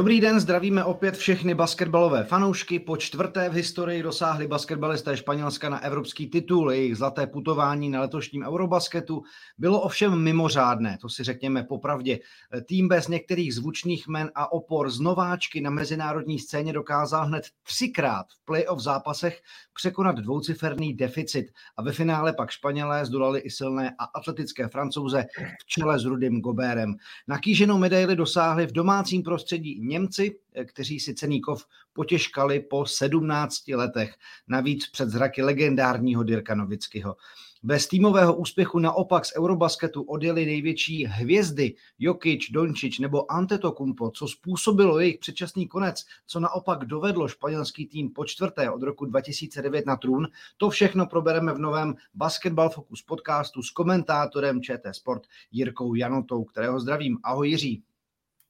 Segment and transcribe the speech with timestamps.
[0.00, 2.78] Dobrý den, zdravíme opět všechny basketbalové fanoušky.
[2.78, 6.72] Po čtvrté v historii dosáhli basketbalisté Španělska na evropský titul.
[6.72, 9.22] Jejich zlaté putování na letošním Eurobasketu
[9.58, 12.18] bylo ovšem mimořádné, to si řekněme popravdě.
[12.66, 18.26] Tým bez některých zvučných men a opor z nováčky na mezinárodní scéně dokázal hned třikrát
[18.28, 19.40] v playoff zápasech
[19.74, 25.24] překonat dvouciferný deficit a ve finále pak Španělé zdolali i silné a atletické francouze
[25.62, 26.94] v čele s Rudym Gobérem.
[27.28, 33.74] Na kýženou medaili dosáhli v domácím prostředí Němci, eh, kteří si Ceníkov potěžkali po 17
[33.74, 34.14] letech,
[34.48, 37.16] navíc před zraky legendárního Dirka Novického.
[37.62, 44.98] Bez týmového úspěchu naopak z Eurobasketu odjeli největší hvězdy Jokic, Dončič nebo Antetokounmpo, co způsobilo
[44.98, 50.28] jejich předčasný konec, co naopak dovedlo španělský tým po čtvrté od roku 2009 na trůn.
[50.56, 55.22] To všechno probereme v novém Basketball Focus podcastu s komentátorem ČT Sport
[55.52, 57.18] Jirkou Janotou, kterého zdravím.
[57.22, 57.82] Ahoj Jiří.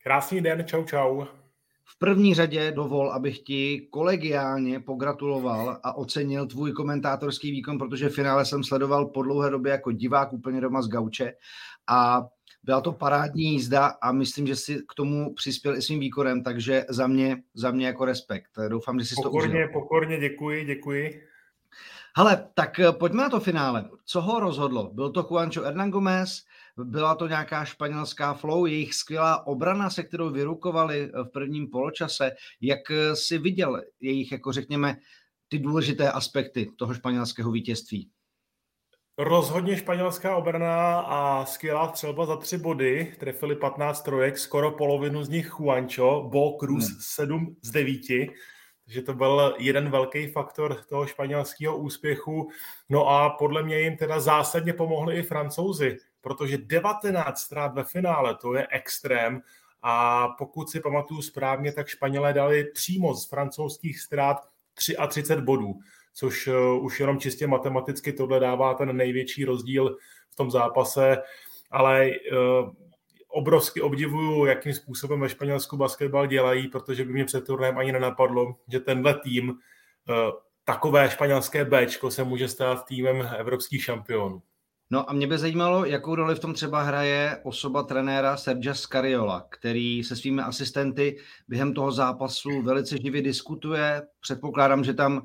[0.02, 1.24] Krásný den, čau čau.
[1.84, 8.14] V první řadě dovol, abych ti kolegiálně pogratuloval a ocenil tvůj komentátorský výkon, protože v
[8.14, 11.32] finále jsem sledoval po dlouhé době jako divák úplně doma z gauče
[11.88, 12.26] a
[12.62, 16.84] byla to parádní jízda a myslím, že si k tomu přispěl i svým výkonem, takže
[16.88, 18.50] za mě, za mě jako respekt.
[18.68, 19.68] Doufám, že jsi pokorně, to užil.
[19.72, 21.22] Pokorně, děkuji, děkuji.
[22.16, 23.88] Hele, tak pojďme na to finále.
[24.04, 24.90] Co ho rozhodlo?
[24.94, 26.42] Byl to Juancho Hernán Gomez,
[26.84, 32.32] byla to nějaká španělská flow, jejich skvělá obrana, se kterou vyrukovali v prvním poločase.
[32.60, 32.80] Jak
[33.14, 34.96] si viděl jejich, jako řekněme,
[35.48, 38.10] ty důležité aspekty toho španělského vítězství?
[39.18, 43.14] Rozhodně španělská obrana a skvělá střelba za tři body.
[43.18, 46.96] Trefili 15 trojek, skoro polovinu z nich Juancho, Bo Cruz hmm.
[47.00, 48.00] 7 z 9.
[48.84, 52.50] Takže to byl jeden velký faktor toho španělského úspěchu.
[52.88, 58.34] No a podle mě jim teda zásadně pomohli i francouzi protože 19 ztrát ve finále,
[58.34, 59.42] to je extrém
[59.82, 64.36] a pokud si pamatuju správně, tak Španělé dali přímo z francouzských ztrát
[65.08, 65.78] 33 bodů,
[66.14, 69.96] což eh, už jenom čistě matematicky tohle dává ten největší rozdíl
[70.30, 71.22] v tom zápase,
[71.70, 72.70] ale uh,
[73.28, 78.56] obrovsky obdivuju, jakým způsobem ve Španělsku basketbal dělají, protože by mě před turnajem ani nenapadlo,
[78.68, 79.56] že tenhle tým, uh,
[80.64, 84.42] takové španělské Bčko se může stát týmem evropských šampionů.
[84.92, 89.46] No a mě by zajímalo, jakou roli v tom třeba hraje osoba trenéra Sergia Scariola,
[89.50, 91.18] který se svými asistenty
[91.48, 94.02] během toho zápasu velice živě diskutuje.
[94.20, 95.22] Předpokládám, že tam,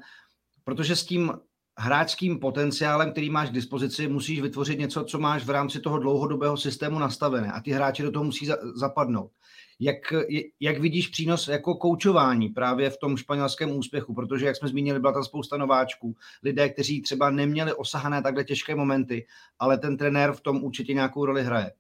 [0.64, 1.34] protože s tím
[1.78, 6.58] hráčským potenciálem, který máš k dispozici, musíš vytvořit něco, co máš v rámci toho dlouhodobého
[6.58, 9.31] systému nastavené a ty hráči do toho musí zapadnout.
[9.80, 10.13] Jak,
[10.59, 14.13] jak vidíš přínos jako koučování právě v tom španělském úspěchu?
[14.13, 18.75] Protože, jak jsme zmínili, byla tam spousta nováčků, lidé, kteří třeba neměli osahané takhle těžké
[18.75, 19.25] momenty,
[19.59, 21.72] ale ten trenér v tom určitě nějakou roli hraje.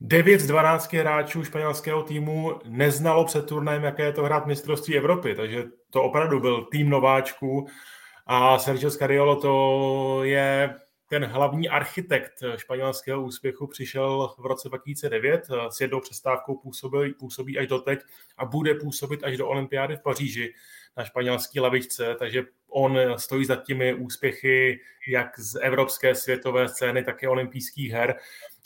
[0.00, 5.34] 9 z 12 hráčů španělského týmu neznalo před turnajem, jaké je to hrát mistrovství Evropy,
[5.34, 7.66] takže to opravdu byl tým nováčků
[8.26, 10.74] a Sergio Scariolo to je
[11.08, 17.66] ten hlavní architekt španělského úspěchu přišel v roce 2009, s jednou přestávkou působí, působí až
[17.66, 18.00] doteď
[18.36, 20.54] a bude působit až do olympiády v Paříži
[20.96, 27.22] na španělské lavičce, takže on stojí za těmi úspěchy jak z evropské světové scény, tak
[27.22, 28.14] i olympijských her.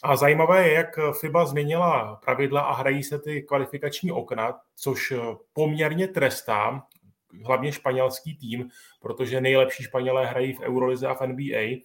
[0.02, 5.12] A zajímavé je, jak FIBA změnila pravidla a hrají se ty kvalifikační okna, což
[5.52, 6.82] poměrně trestá
[7.44, 8.68] hlavně španělský tým,
[9.00, 11.80] protože nejlepší Španělé hrají v Eurolize a v NBA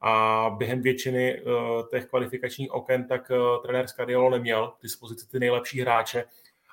[0.00, 1.52] a během většiny uh,
[1.90, 6.24] těch kvalifikačních oken tak uh, trenér Skadiolo neměl k dispozici ty nejlepší hráče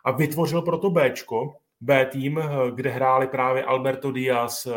[0.05, 4.73] a vytvořil proto Bčko, B tým, uh, kde hráli právě Alberto Díaz, uh,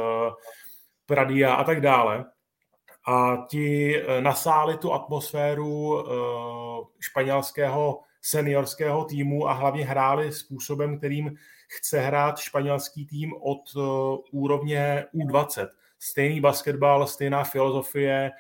[1.06, 2.24] Pradia a tak dále.
[3.08, 6.04] A ti nasáli tu atmosféru
[7.00, 11.36] španělského seniorského týmu a hlavně hráli způsobem, kterým
[11.68, 13.62] chce hrát španělský tým od
[14.32, 15.68] úrovně U20
[16.00, 18.30] stejný basketbal, stejná filozofie,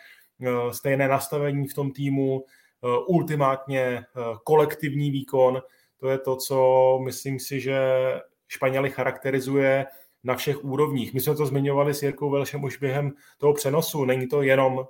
[0.40, 4.04] eh, stejné nastavení v tom týmu, eh, ultimátně eh,
[4.44, 5.62] kolektivní výkon.
[6.00, 7.78] To je to, co myslím si, že
[8.48, 9.86] Španěli charakterizuje
[10.24, 11.14] na všech úrovních.
[11.14, 14.04] My jsme to zmiňovali s Jirkou Velšem už během toho přenosu.
[14.04, 14.86] Není to jenom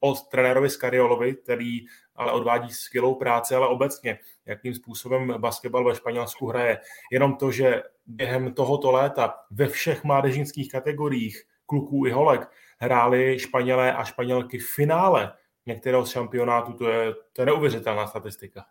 [0.00, 1.80] o trenérovi Skariolovi, který
[2.16, 6.78] ale odvádí skvělou práci, ale obecně, jakým způsobem basketbal ve Španělsku hraje.
[7.12, 12.48] Jenom to, že během tohoto léta ve všech mládežnických kategoriích kluků i holek
[12.78, 15.32] hráli Španělé a Španělky v finále
[15.66, 18.64] některého z šampionátů, to je, to je neuvěřitelná statistika.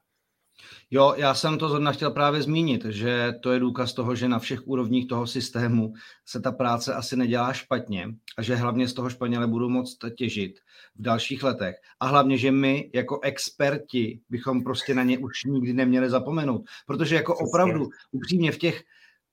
[0.91, 4.39] Jo, já jsem to zrovna chtěl právě zmínit, že to je důkaz toho, že na
[4.39, 5.93] všech úrovních toho systému
[6.25, 8.07] se ta práce asi nedělá špatně
[8.37, 10.59] a že hlavně z toho Španěle budou moct těžit
[10.95, 11.75] v dalších letech.
[11.99, 16.61] A hlavně, že my jako experti bychom prostě na ně už nikdy neměli zapomenout.
[16.87, 18.83] Protože jako opravdu upřímně v těch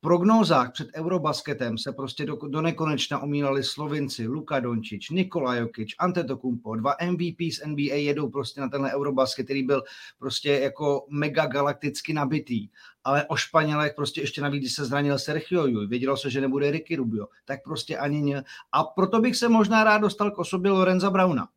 [0.02, 6.76] prognózách před Eurobasketem se prostě do, do nekonečna omílali Slovinci, Luka Dončič, Nikola Jokic, Antetokounmpo,
[6.76, 9.82] dva MVP z NBA jedou prostě na tenhle Eurobasket, který byl
[10.18, 12.68] prostě jako mega galakticky nabitý.
[13.04, 16.70] Ale o Španělech prostě ještě navíc, když se zranil Sergio Llull, vědělo se, že nebude
[16.70, 18.44] Ricky Rubio, tak prostě ani ne.
[18.72, 21.48] A proto bych se možná rád dostal k osobě Lorenza Brauna,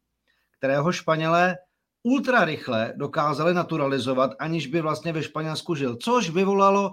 [0.57, 1.57] kterého Španělé
[2.03, 6.91] ultra rychle dokázali naturalizovat, aniž by vlastně ve Španělsku žil, což vyvolalo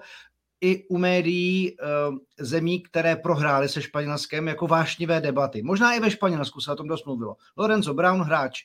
[0.62, 1.84] i u médií eh,
[2.40, 5.62] zemí, které prohrály se Španělskem jako vášnivé debaty.
[5.62, 7.36] Možná i ve Španělsku se o tom dost mluvilo.
[7.56, 8.60] Lorenzo Brown, hráč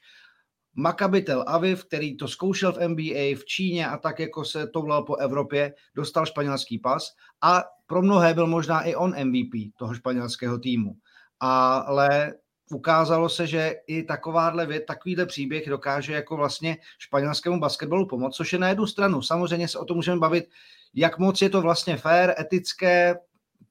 [0.76, 5.04] Maccabi Tel Aviv, který to zkoušel v NBA v Číně a tak jako se toulal
[5.04, 10.60] po Evropě, dostal španělský pas a pro mnohé byl možná i on MVP toho španělského
[10.60, 10.94] týmu.
[11.40, 12.34] Ale
[12.72, 18.54] ukázalo se, že i takováhle věc, takovýhle příběh dokáže jako vlastně španělskému basketbalu pomoct, což
[18.54, 19.22] je na jednu stranu.
[19.22, 20.50] Samozřejmě se o tom můžeme bavit,
[20.94, 23.16] jak moc je to vlastně fair, etické,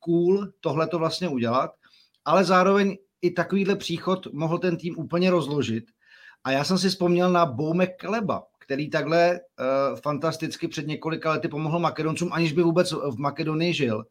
[0.00, 1.70] cool tohle to vlastně udělat,
[2.24, 5.84] ale zároveň i takovýhle příchod mohl ten tým úplně rozložit.
[6.44, 11.48] A já jsem si vzpomněl na Boume Kleba, který takhle uh, fantasticky před několika lety
[11.48, 14.04] pomohl Makedoncům, aniž by vůbec v Makedonii žil.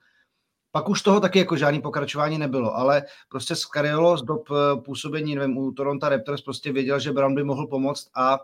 [0.75, 4.57] Pak už toho taky jako žádný pokračování nebylo, ale prostě z Cariolo z dob uh,
[4.83, 8.39] působení nevím, u Toronto Raptors prostě věděl, že Brown by mohl pomoct a,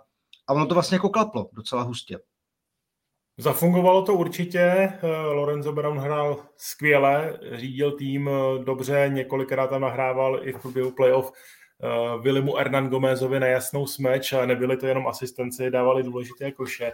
[0.48, 2.20] a ono to vlastně jako klaplo docela hustě.
[3.38, 4.60] Zafungovalo to určitě.
[4.60, 10.92] Eh, Lorenzo Brown hrál skvěle, řídil tým eh, dobře, několikrát tam nahrával i v průběhu
[10.92, 11.32] playoff
[12.22, 16.92] Willimu Hernan Gomezovi na jasnou smeč a nebyly to jenom asistenci, dávali důležité koše.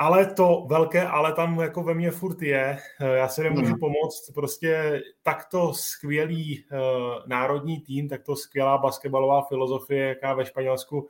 [0.00, 2.78] Ale to velké ale tam jako ve mně furt je.
[3.14, 3.78] Já si nemůžu mm.
[3.78, 4.30] pomoct.
[4.34, 6.78] Prostě takto skvělý uh,
[7.26, 11.08] národní tým, takto skvělá basketbalová filozofie, jaká ve Španělsku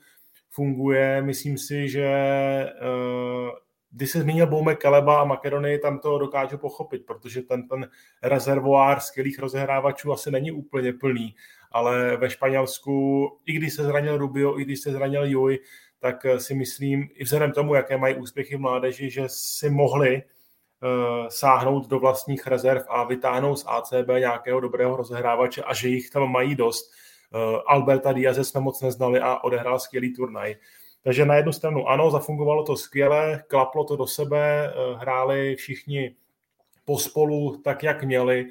[0.50, 1.22] funguje.
[1.22, 2.08] Myslím si, že
[2.82, 3.50] uh,
[3.90, 7.90] když se zmínil Boume Kaleba a Makedonii, tam to dokážu pochopit, protože ten, ten
[8.22, 11.34] rezervoár skvělých rozehrávačů asi není úplně plný,
[11.72, 15.58] ale ve Španělsku, i když se zranil Rubio, i když se zranil Juj,
[16.00, 21.28] tak si myslím, i vzhledem tomu, jaké mají úspěchy v mládeži, že si mohli uh,
[21.28, 26.32] sáhnout do vlastních rezerv a vytáhnout z ACB nějakého dobrého rozehrávače a že jich tam
[26.32, 26.92] mají dost.
[27.34, 30.56] Uh, Alberta Diaze jsme moc neznali a odehrál skvělý turnaj.
[31.02, 36.14] Takže na jednu stranu ano, zafungovalo to skvěle, klaplo to do sebe, eh, hráli všichni
[36.84, 38.46] pospolu tak, jak měli,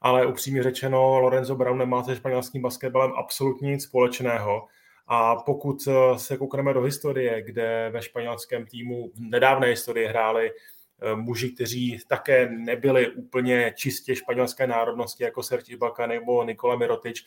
[0.00, 4.66] ale upřímně řečeno, Lorenzo Brown nemá se španělským basketbalem absolutně nic společného.
[5.06, 10.50] A pokud eh, se koukneme do historie, kde ve španělském týmu v nedávné historii hráli
[10.50, 17.24] eh, muži, kteří také nebyli úplně čistě španělské národnosti, jako Serge Ibaka nebo Nikola Mirotič.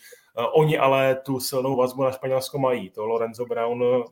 [0.53, 2.89] Oni ale tu silnou vazbu na Španělsko mají.
[2.89, 4.03] To Lorenzo Brown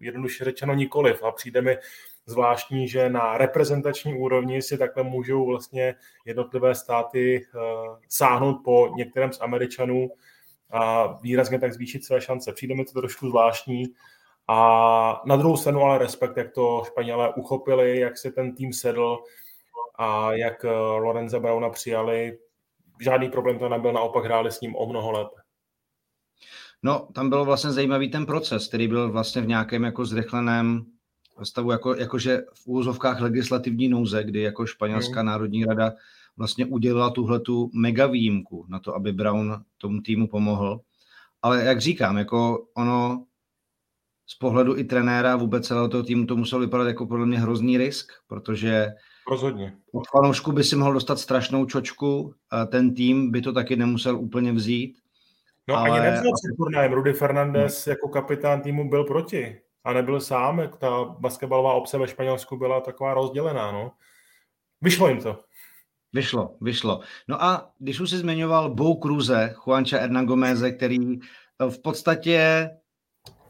[0.00, 1.22] jednoduše řečeno nikoliv.
[1.22, 1.78] A přijde mi
[2.26, 5.94] zvláštní, že na reprezentační úrovni si takhle můžou vlastně
[6.24, 7.46] jednotlivé státy
[8.08, 10.10] sáhnout po některém z Američanů
[10.70, 12.52] a výrazně tak zvýšit své šance.
[12.52, 13.84] Přijde mi to trošku zvláštní.
[14.48, 19.18] A na druhou stranu ale respekt, jak to Španělé uchopili, jak se ten tým sedl
[19.98, 22.38] a jak eh, Lorenza Brauna přijali.
[23.00, 25.36] Žádný problém to nebyl, naopak hráli s ním o mnoho lépe.
[26.82, 30.84] No, tam byl vlastně zajímavý ten proces, který byl vlastně v nějakém jako zrychleném
[31.42, 35.26] stavu, jako, jakože v úzovkách legislativní nouze, kdy jako španělská mm.
[35.26, 35.92] národní rada
[36.38, 40.80] vlastně udělala tuhletu mega výjimku na to, aby Brown tomu týmu pomohl.
[41.42, 43.24] Ale jak říkám, jako ono
[44.26, 47.78] z pohledu i trenéra vůbec celého toho týmu to muselo vypadat jako podle mě hrozný
[47.78, 48.88] risk, protože
[49.30, 49.76] Rozhodně.
[49.92, 54.18] Od fanoušku by si mohl dostat strašnou čočku, a ten tým by to taky nemusel
[54.18, 54.98] úplně vzít
[55.68, 55.90] No ale...
[55.90, 56.92] ani nevzal před turnajem.
[56.92, 57.90] Rudy Fernandez hmm.
[57.90, 59.60] jako kapitán týmu byl proti.
[59.84, 63.72] A nebyl sám, jak ta basketbalová obce ve Španělsku byla taková rozdělená.
[63.72, 63.92] No.
[64.80, 65.40] Vyšlo jim to.
[66.12, 67.00] Vyšlo, vyšlo.
[67.28, 70.98] No a když už jsi zmiňoval Bou Cruze, Juancha Hernan Gomeze, který
[71.68, 72.70] v podstatě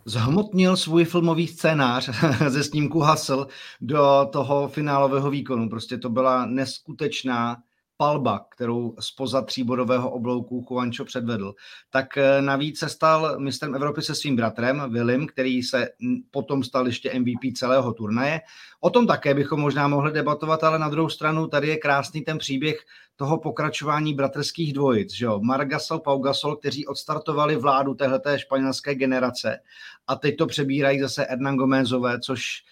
[0.04, 2.10] zhmotnil svůj filmový scénář
[2.48, 3.46] ze snímku Hustle
[3.80, 5.68] do toho finálového výkonu.
[5.68, 7.56] Prostě to byla neskutečná
[7.98, 11.54] palba, kterou spoza tříbodového oblouku Juancho předvedl,
[11.90, 15.88] tak eh, navíc se stal mistrem Evropy se svým bratrem Willem, který se
[16.30, 18.40] potom stal ještě MVP celého turnaje.
[18.80, 22.38] O tom také bychom možná mohli debatovat, ale na druhou stranu tady je krásný ten
[22.38, 22.76] příběh
[23.16, 25.40] toho pokračování bratrských dvojic, že jo?
[25.42, 29.58] Margasol, Pau Gasol, kteří odstartovali vládu téhleté španělské generace
[30.06, 32.62] a teď to přebírají zase Hernan Gomezové, což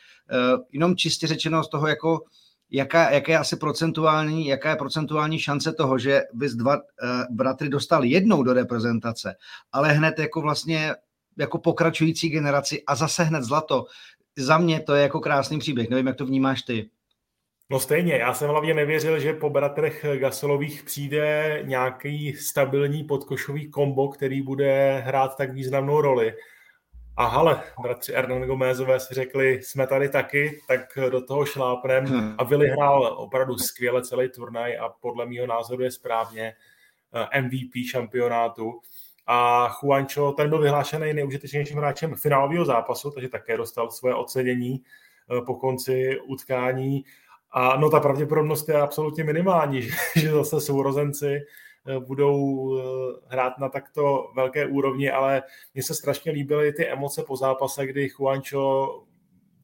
[0.72, 2.20] jenom čistě řečeno z toho, jako
[2.70, 6.82] jaká, jaká je asi procentuální, jaká je procentuální šance toho, že bys dva uh,
[7.30, 9.34] bratry dostal jednou do reprezentace,
[9.72, 10.94] ale hned jako vlastně
[11.38, 13.84] jako pokračující generaci a zase hned zlato.
[14.38, 15.90] Za mě to je jako krásný příběh.
[15.90, 16.90] Nevím, jak to vnímáš ty.
[17.70, 24.08] No stejně, já jsem hlavně nevěřil, že po bratrech Gasolových přijde nějaký stabilní podkošový kombo,
[24.08, 26.34] který bude hrát tak významnou roli.
[27.18, 32.04] A hale, bratři Hernan Gomezové si řekli, jsme tady taky, tak do toho šlápnem.
[32.04, 32.34] Hmm.
[32.38, 36.54] A Willy hrál opravdu skvěle celý turnaj a podle mého názoru je správně
[37.32, 38.80] eh, MVP šampionátu.
[39.26, 45.40] A Juancho, ten byl vyhlášený nejužitečnějším hráčem finálového zápasu, takže také dostal svoje ocenění eh,
[45.40, 47.04] po konci utkání.
[47.50, 51.40] A no ta pravděpodobnost je absolutně minimální, že, že zase sourozenci
[51.98, 52.82] budou eh,
[53.26, 55.42] hrát na takto velké úrovni, ale
[55.74, 59.02] mně se strašně líbily ty emoce po zápase, kdy Juancho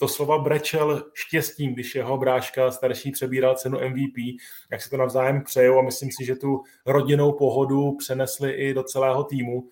[0.00, 4.38] doslova brečel štěstím, když jeho bráška starší přebíral cenu MVP,
[4.70, 8.82] jak se to navzájem přejou a myslím si, že tu rodinnou pohodu přenesli i do
[8.82, 9.68] celého týmu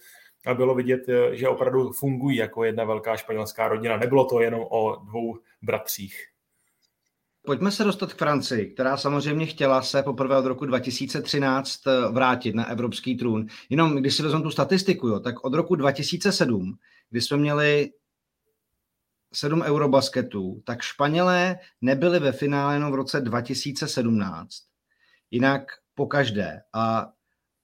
[0.47, 3.97] a bylo vidět, eh, že opravdu fungují jako jedna velká španělská rodina.
[3.97, 6.29] Nebylo to jenom o dvou bratřích.
[7.47, 12.54] Pojďme se dostat k Francii, která samozřejmě chtěla se poprvé od roku 2013 eh, vrátit
[12.54, 13.47] na evropský trůn.
[13.70, 16.78] Jenom když si vezmu tu statistiku, jo, tak od roku 2007,
[17.11, 17.90] kdy jsme měli
[19.35, 24.54] sedm eurobasketů, tak Španělé nebyli ve finále jenom v roce 2017.
[25.30, 25.62] Jinak
[25.94, 26.61] po každé.
[26.75, 27.12] A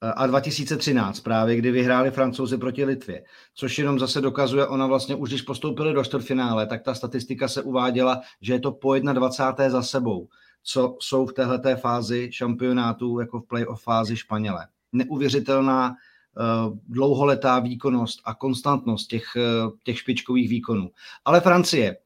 [0.00, 3.25] a 2013 právě, kdy vyhráli francouzi proti Litvě,
[3.55, 7.62] což jenom zase dokazuje, ona vlastně už když postoupili do čtvrtfinále, tak ta statistika se
[7.62, 9.71] uváděla, že je to po 21.
[9.71, 10.29] za sebou,
[10.62, 14.67] co jsou v této fázi šampionátu jako v playoff fázi Španělé.
[14.93, 20.91] Neuvěřitelná uh, dlouholetá výkonnost a konstantnost těch, uh, těch špičkových výkonů.
[21.25, 21.97] Ale Francie,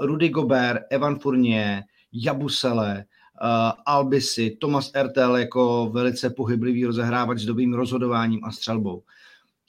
[0.00, 3.04] Rudy Gobert, Evan Fournier, Jabusele,
[3.42, 9.02] uh, Albisy, Thomas Ertel jako velice pohyblivý rozehrávač s dobrým rozhodováním a střelbou.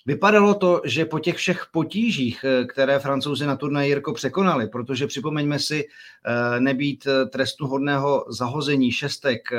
[0.06, 5.08] Vypadalo to, že po těch všech potížích, eh, které francouzi na turnaji Jirko překonali, protože
[5.08, 9.50] připomeňme si eh, nebýt trestu hodného zahození šestek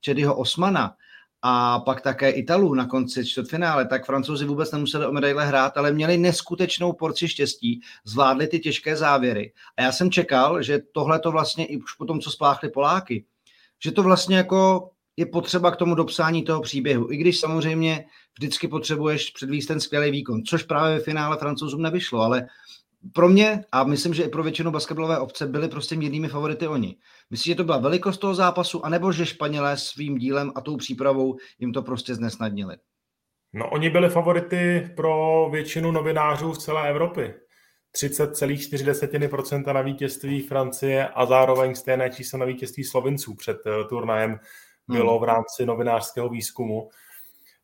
[0.00, 0.96] Čedyho Osmana,
[1.46, 5.92] a pak také Italů na konci čtvrtfinále, tak francouzi vůbec nemuseli o medaile hrát, ale
[5.92, 9.52] měli neskutečnou porci štěstí, zvládli ty těžké závěry.
[9.76, 13.24] A já jsem čekal, že tohle to vlastně i už po tom, co spláchli Poláky,
[13.82, 17.12] že to vlastně jako je potřeba k tomu dopsání toho příběhu.
[17.12, 18.04] I když samozřejmě
[18.38, 22.46] vždycky potřebuješ předvíst ten skvělý výkon, což právě ve finále francouzům nevyšlo, ale
[23.12, 26.96] pro mě a myslím, že i pro většinu basketbalové obce byli prostě mírnými favority oni.
[27.30, 31.36] Myslíš, že to byla velikost toho zápasu, anebo že Španělé svým dílem a tou přípravou
[31.58, 32.76] jim to prostě znesnadnili?
[33.52, 37.34] No, oni byli favority pro většinu novinářů v celé Evropě.
[37.94, 44.40] 30,4% na vítězství Francie a zároveň stejné číslo na vítězství Slovinců před uh, turnajem
[44.88, 45.20] bylo hmm.
[45.20, 46.88] v rámci novinářského výzkumu.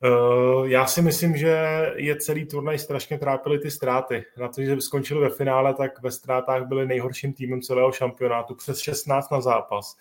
[0.05, 1.57] Uh, já si myslím, že
[1.95, 4.25] je celý turnaj strašně trápily ty ztráty.
[4.39, 8.79] Na to, že skončili ve finále, tak ve ztrátách byli nejhorším týmem celého šampionátu, přes
[8.79, 9.97] 16 na zápas.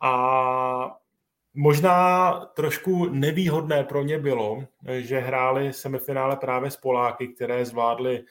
[0.00, 0.96] A
[1.54, 4.64] možná trošku nevýhodné pro ně bylo,
[4.98, 8.24] že hráli semifinále právě s Poláky, které zvládli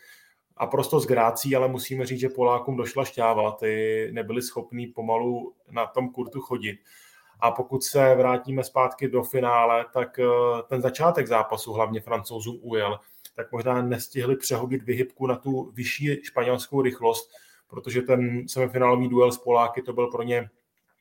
[0.57, 5.53] a prosto s grácí, ale musíme říct, že Polákům došla šťáva, ty nebyli schopní pomalu
[5.71, 6.79] na tom kurtu chodit.
[7.39, 10.25] A pokud se vrátíme zpátky do finále, tak eh,
[10.67, 12.99] ten začátek zápasu hlavně francouzům ujel,
[13.35, 17.31] tak možná nestihli přehodit vyhybku na tu vyšší španělskou rychlost,
[17.67, 20.49] protože ten semifinálový duel s Poláky to byl pro ně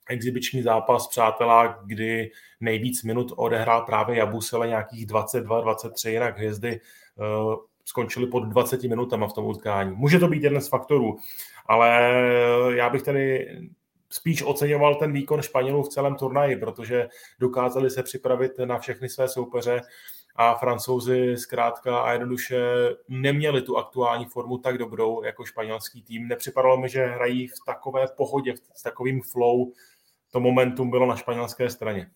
[0.08, 6.80] exibiční zápas přátelá, kdy nejvíc minut odehrál právě Jabusele nějakých 22-23, jinak hvězdy
[7.16, 7.54] uh,
[7.86, 9.96] skončili pod 20 minutama v tom utkání.
[9.96, 11.18] Může to být jeden z faktorů,
[11.66, 12.12] ale
[12.74, 13.48] já bych tady
[14.10, 19.28] spíš oceňoval ten výkon Španělů v celém turnaji, protože dokázali se připravit na všechny své
[19.28, 19.80] soupeře
[20.36, 22.60] a francouzi zkrátka a jednoduše
[23.08, 26.28] neměli tu aktuální formu tak dobrou jako španělský tým.
[26.28, 29.72] Nepřipadalo mi, že hrají v takové pohodě, s takovým flow.
[30.32, 32.10] To momentum bylo na španělské straně.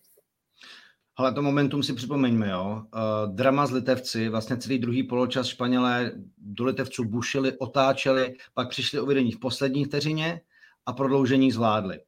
[1.21, 2.83] Ale to momentum si připomeňme, jo.
[2.95, 9.01] Uh, drama z Litevci, vlastně celý druhý poločas Španělé do Litevců bušili, otáčeli, pak přišli
[9.01, 10.41] o vedení v poslední vteřině
[10.87, 12.01] a prodloužení zvládli.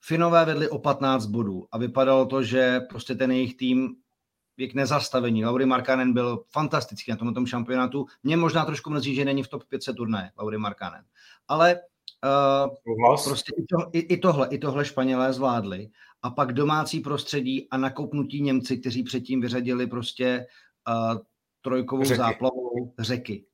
[0.00, 3.94] Finové vedli o 15 bodů a vypadalo to, že prostě ten jejich tým
[4.56, 5.44] je k nezastavení.
[5.44, 8.06] Laury Markanen byl fantastický na tomto tom šampionátu.
[8.22, 11.04] Mě možná trošku mrzí, že není v top 500 turné Laury Markanen.
[11.48, 11.80] Ale
[12.64, 12.74] uh,
[13.24, 15.90] prostě i, to, i, i, tohle, i tohle Španělé zvládli.
[16.22, 20.46] A pak domácí prostředí a nakoupnutí Němci, kteří předtím vyřadili prostě
[20.88, 21.18] uh,
[21.62, 22.18] trojkovou řeky.
[22.18, 23.44] záplavou řeky.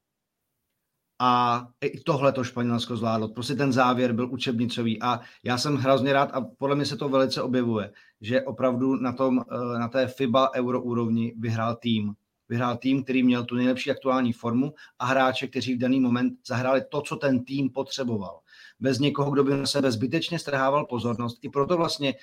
[1.18, 3.28] a i tohle to Španělsko zvládlo.
[3.28, 7.08] Prostě ten závěr byl učebnicový a já jsem hrozně rád a podle mě se to
[7.08, 12.14] velice objevuje, že opravdu na, tom, eh, na té FIBA euro úrovni vyhrál tým.
[12.48, 16.82] Vyhrál tým, který měl tu nejlepší aktuální formu a hráče, kteří v daný moment zahráli
[16.90, 18.40] to, co ten tým potřeboval.
[18.80, 21.38] Bez někoho, kdo by na sebe zbytečně strhával pozornost.
[21.42, 22.18] I proto vlastně uh,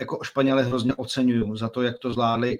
[0.00, 2.58] jako Španěle hrozně oceňuju za to, jak to zvládli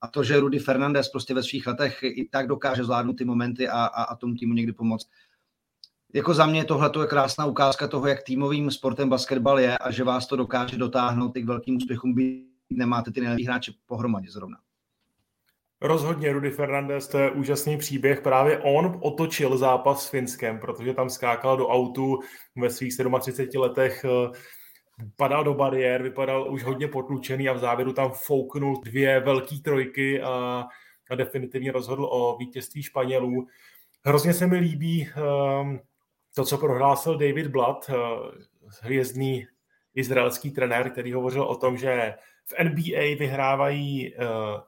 [0.00, 3.68] a to, že Rudy Fernandez prostě ve svých letech i tak dokáže zvládnout ty momenty
[3.68, 5.08] a, a, a tomu týmu někdy pomoct.
[6.14, 10.04] Jako za mě tohle je krásná ukázka toho, jak týmovým sportem basketbal je a že
[10.04, 14.58] vás to dokáže dotáhnout i k velkým úspěchům, by nemáte ty nejlepší hráče pohromadě zrovna.
[15.80, 18.20] Rozhodně Rudy Fernandez, to je úžasný příběh.
[18.20, 22.20] Právě on otočil zápas s Finskem, protože tam skákal do autu
[22.56, 24.04] ve svých 37 letech
[25.16, 30.22] padal do bariér, vypadal už hodně potlučený a v závěru tam fouknul dvě velké trojky
[30.22, 30.64] a,
[31.10, 33.46] a definitivně rozhodl o vítězství Španělů.
[34.04, 35.08] Hrozně se mi líbí
[35.60, 35.80] um,
[36.34, 37.96] to, co prohlásil David Blatt, uh,
[38.82, 39.46] hvězdný
[39.94, 44.24] izraelský trenér, který hovořil o tom, že v NBA vyhrávají uh,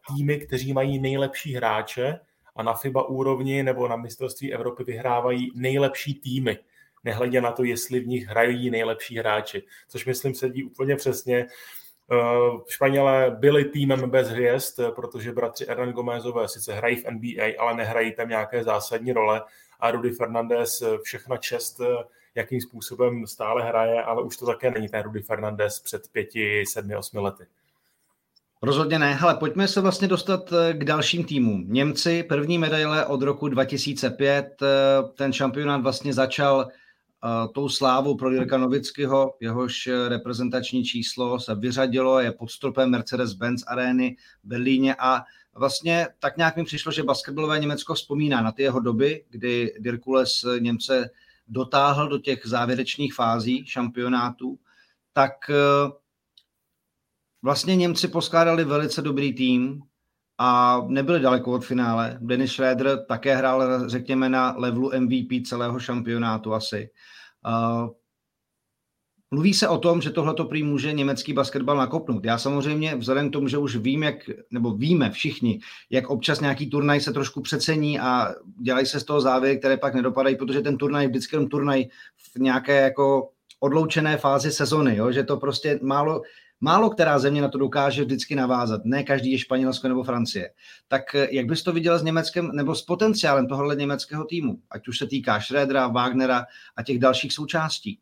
[0.09, 2.21] týmy, kteří mají nejlepší hráče
[2.57, 6.59] a na FIBA úrovni nebo na mistrovství Evropy vyhrávají nejlepší týmy
[7.05, 11.47] nehledě na to, jestli v nich hrají nejlepší hráči, což myslím sedí úplně přesně.
[12.13, 12.17] Eh,
[12.69, 18.13] Španělé byli týmem bez hvězd, protože bratři Hernán Gomezové sice hrají v NBA, ale nehrají
[18.13, 19.43] tam nějaké zásadní role
[19.81, 21.81] a Rudy Fernandez všechna čest,
[22.35, 26.97] jakým způsobem stále hraje, ale už to také není ten Rudy Fernandez před pěti, sedmi,
[26.97, 27.47] osmi lety.
[28.63, 29.15] Rozhodně ne.
[29.15, 31.65] Hele, pojďme se vlastně dostat eh, k dalším týmům.
[31.69, 34.67] Němci, první medaile od roku 2005, eh,
[35.15, 36.69] ten šampionát vlastně začal
[37.55, 44.17] tou slávou pro Dirka Novického, jehož reprezentační číslo se vyřadilo, je pod stropem Mercedes-Benz arény
[44.45, 45.23] v Berlíně a
[45.55, 50.45] vlastně tak nějak mi přišlo, že basketbalové Německo vzpomíná na ty jeho doby, kdy Dirkules
[50.59, 51.11] Němce
[51.49, 54.59] dotáhl do těch závěrečných fází šampionátů,
[55.13, 55.91] tak eh,
[57.43, 59.83] vlastně Němci poskládali velice dobrý tým,
[60.39, 62.19] a nebyli daleko od finále.
[62.21, 66.91] Dennis Schroeder také hrál, řekněme, na levelu MVP celého šampionátu asi.
[67.47, 67.91] Uh,
[69.31, 72.25] Mluví se o tom, že tohle prý může německý basketbal nakopnout.
[72.25, 74.15] Já samozřejmě, vzhledem k tomu, že už vím, jak,
[74.51, 79.21] nebo víme všichni, jak občas nějaký turnaj se trošku přecení a dělají se z toho
[79.21, 81.85] závěry, které pak nedopadají, protože ten turnaj je vždycky turnaj
[82.35, 85.13] v nějaké jako odloučené fázi sezony, jo?
[85.13, 86.23] že to prostě málo,
[86.61, 88.85] Málo která země na to dokáže vždycky navázat.
[88.85, 90.51] Ne každý je Španělsko nebo Francie.
[90.89, 94.59] Tak eh, jak bys to viděl s Německem nebo s potenciálem tohohle německého týmu?
[94.71, 96.45] Ať už se týká Schrödera, Wagnera
[96.77, 98.01] a těch dalších součástí.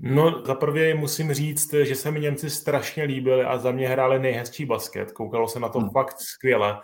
[0.00, 4.18] No, za prvé musím říct, že se mi Němci strašně líbili a za mě hráli
[4.18, 5.12] nejhezčí basket.
[5.12, 5.90] Koukalo se na to hmm.
[5.90, 6.80] fakt skvěle.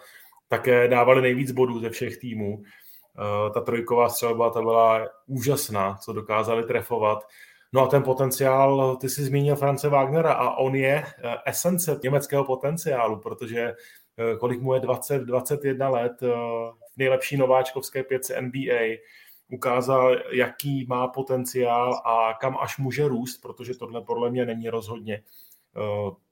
[0.48, 2.56] Také dávali nejvíc bodů ze všech týmů.
[2.56, 7.18] Uh, ta trojková střelba, ta byla úžasná, co dokázali trefovat.
[7.72, 12.44] No a ten potenciál, ty jsi zmínil France Wagnera a on je eh, esence německého
[12.44, 16.28] potenciálu, protože eh, kolik mu je 20, 21 let eh,
[16.96, 18.96] nejlepší nováčkovské pětce NBA,
[19.52, 25.22] ukázal, jaký má potenciál a kam až může růst, protože tohle podle mě není rozhodně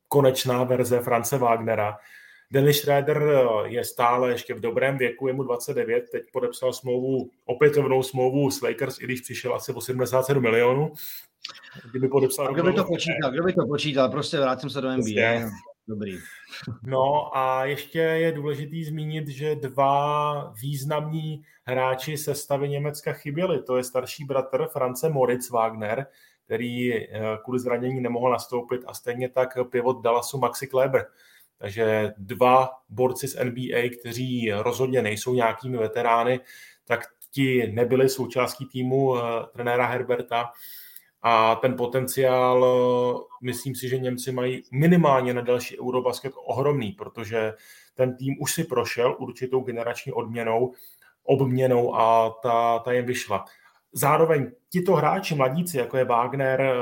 [0.08, 1.98] konečná verze France Wagnera.
[2.50, 3.22] Dennis Schroeder
[3.64, 8.62] je stále ještě v dobrém věku, je mu 29, teď podepsal smlouvu, opětovnou smlouvu s
[8.62, 10.92] Lakers, i když přišel asi 87 milionů,
[11.90, 14.96] Kdyby podepsal kdo by to počítal, kdo by to počítal, prostě vrátím se do NBA.
[14.96, 15.44] Prostě.
[15.88, 16.18] Dobrý.
[16.82, 23.62] No a ještě je důležitý zmínit, že dva významní hráči sestavy Německa chyběli.
[23.62, 26.06] To je starší bratr France Moritz Wagner,
[26.44, 27.08] který eh,
[27.44, 31.06] kvůli zranění nemohl nastoupit a stejně tak pivot Dallasu Maxi Kleber.
[31.58, 36.40] Takže dva borci z NBA, kteří rozhodně nejsou nějakými veterány,
[36.84, 39.20] tak ti nebyli součástí týmu uh,
[39.52, 40.52] trenéra Herberta
[41.28, 42.66] a ten potenciál,
[43.42, 47.54] myslím si, že Němci mají minimálně na další Eurobasket ohromný, protože
[47.94, 50.72] ten tým už si prošel určitou generační odměnou,
[51.24, 53.44] obměnou a ta, ta jim vyšla.
[53.92, 56.72] Zároveň tito hráči, mladíci, jako je Wagner eh,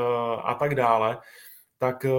[0.42, 1.18] a tak dále,
[1.78, 2.10] tak eh,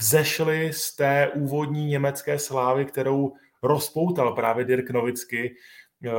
[0.00, 3.32] vzešli z té úvodní německé slávy, kterou
[3.62, 5.56] rozpoutal právě Dirk Novicky.
[6.04, 6.10] Eh,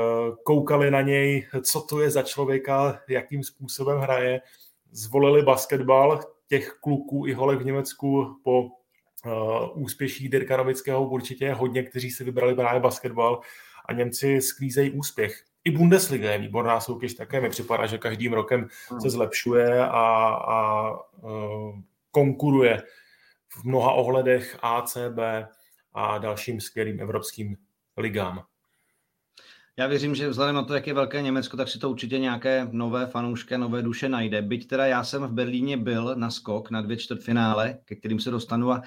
[0.43, 4.41] koukali na něj, co to je za člověka, jakým způsobem hraje
[4.91, 11.53] zvolili basketbal těch kluků i holek v Německu po uh, úspěších Dirka Novického určitě je
[11.53, 13.39] hodně, kteří si vybrali právě basketbal
[13.85, 15.43] a Němci sklízejí úspěch.
[15.63, 17.41] I Bundesliga je výborná soutěž také.
[17.41, 19.01] Mi připadá, že každým rokem hmm.
[19.01, 21.79] se zlepšuje a, a uh,
[22.11, 22.83] konkuruje
[23.49, 25.19] v mnoha ohledech ACB
[25.93, 27.57] a dalším skvělým evropským
[27.97, 28.43] ligám.
[29.79, 32.67] Já věřím, že vzhledem na to, jak je velké Německo, tak si to určitě nějaké
[32.71, 34.41] nové fanoušky, nové duše najde.
[34.41, 38.31] Byť teda já jsem v Berlíně byl na skok na dvě čtvrtfinále, ke kterým se
[38.31, 38.81] dostanu a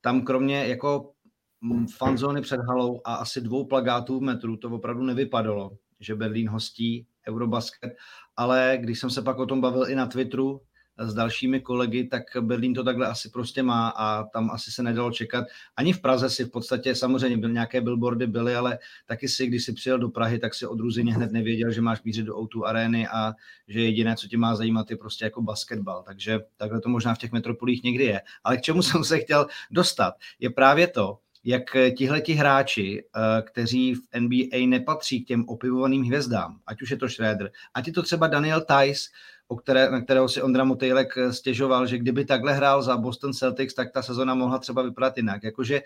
[0.00, 1.12] tam kromě jako
[1.60, 6.48] mm, fanzóny před halou a asi dvou plagátů v metru to opravdu nevypadalo, že Berlín
[6.48, 7.92] hostí Eurobasket,
[8.36, 10.60] ale když jsem se pak o tom bavil i na Twitteru,
[10.98, 15.10] s dalšími kolegy, tak Berlín to takhle asi prostě má a tam asi se nedalo
[15.10, 15.46] čekat.
[15.76, 19.64] Ani v Praze si v podstatě samozřejmě byl, nějaké billboardy byly, ale taky si, když
[19.64, 22.64] si přijel do Prahy, tak si od Ruzině hned nevěděl, že máš mířit do O2
[22.64, 23.32] arény a
[23.68, 26.02] že jediné, co tě má zajímat, je prostě jako basketbal.
[26.02, 28.20] Takže takhle to možná v těch metropolích někdy je.
[28.44, 33.94] Ale k čemu jsem se chtěl dostat, je právě to, jak tihleti hráči, eh, kteří
[33.94, 38.02] v NBA nepatří k těm opivovaným hvězdám, ať už je to Schroeder, ať je to
[38.02, 39.10] třeba Daniel Tice,
[39.48, 43.32] o které, na kterého si Ondra Motejlek eh, stěžoval, že kdyby takhle hrál za Boston
[43.32, 45.42] Celtics, tak ta sezona mohla třeba vypadat jinak.
[45.44, 45.82] Jakože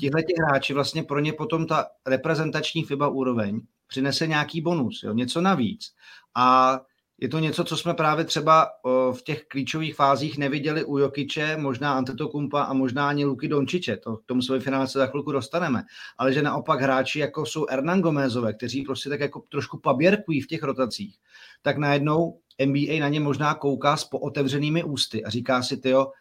[0.00, 5.12] tihle ti hráči vlastně pro ně potom ta reprezentační FIBA úroveň přinese nějaký bonus, jo,
[5.12, 5.92] něco navíc.
[6.34, 6.80] A
[7.22, 8.70] je to něco, co jsme právě třeba
[9.12, 13.96] v těch klíčových fázích neviděli u Jokiče, možná Antetokumpa a možná ani Luky Dončiče.
[13.96, 15.82] To, k tomu finále se za chvilku dostaneme.
[16.18, 20.46] Ale že naopak hráči, jako jsou Hernan Gomezové, kteří prostě tak jako trošku paběrkují v
[20.46, 21.18] těch rotacích,
[21.62, 26.12] tak najednou NBA na ně možná kouká s pootevřenými ústy a říká si, tyjo,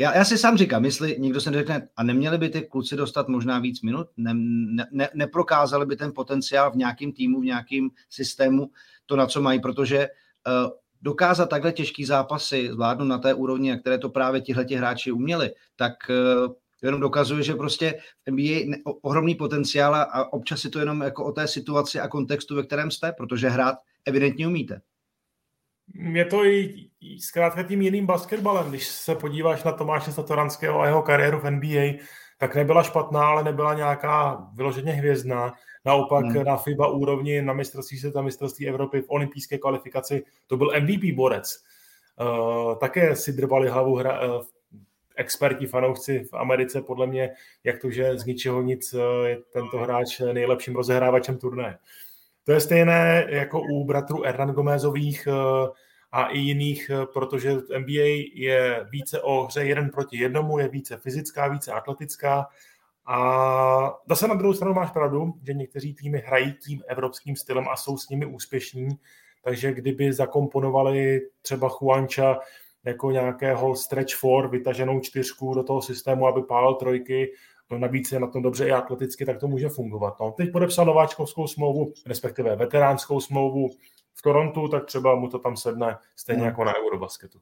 [0.00, 3.28] já, já si sám říkám, jestli někdo se řekne, a neměli by ty kluci dostat
[3.28, 7.88] možná víc minut, ne, ne, ne, neprokázali by ten potenciál v nějakém týmu, v nějakém
[8.10, 8.70] systému,
[9.06, 10.70] to, na co mají, protože uh,
[11.02, 15.50] dokázat takhle těžký zápasy zvládnout na té úrovni, na které to právě tihleti hráči uměli,
[15.76, 21.00] tak uh, jenom dokazuje, že prostě v NBA ohromný potenciál a občas je to jenom
[21.00, 24.80] jako o té situaci a kontextu, ve kterém jste, protože hrát evidentně umíte
[25.94, 26.74] je to i
[27.18, 28.68] zkrátka tím jiným basketbalem.
[28.68, 32.04] Když se podíváš na Tomáše Satoranského a jeho kariéru v NBA,
[32.38, 35.52] tak nebyla špatná, ale nebyla nějaká vyloženě hvězdná.
[35.84, 36.44] Naopak hmm.
[36.44, 41.62] na FIBA úrovni, na mistrovství světa, mistrovství Evropy, v olympijské kvalifikaci, to byl MVP borec.
[42.20, 44.44] Uh, také si drbali hlavu hra, uh,
[45.16, 47.30] experti, fanoušci v Americe, podle mě,
[47.64, 51.78] jak to, že z ničeho nic uh, je tento hráč nejlepším rozehrávačem turnaje.
[52.44, 55.68] To je stejné jako u bratrů Hernan Gomezových eh,
[56.12, 60.96] a i jiných, eh, protože NBA je více o hře jeden proti jednomu, je více
[60.96, 62.46] fyzická, více atletická.
[63.06, 67.76] A zase na druhou stranu máš pravdu, že někteří týmy hrají tím evropským stylem a
[67.76, 68.88] jsou s nimi úspěšní,
[69.44, 72.38] takže kdyby zakomponovali třeba Juanča
[72.84, 77.32] jako nějakého stretch for, vytaženou čtyřku do toho systému, aby pálil trojky,
[77.72, 80.14] no navíc je na tom dobře i atleticky, tak to může fungovat.
[80.20, 83.70] No, teď podepsal nováčkovskou smlouvu, respektive veteránskou smlouvu
[84.14, 86.46] v Torontu, tak třeba mu to tam sedne stejně no.
[86.46, 87.38] jako na Eurobasketu.